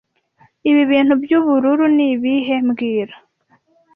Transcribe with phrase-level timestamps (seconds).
[0.69, 3.15] Ibi bintu byubururu ni ibihe mbwira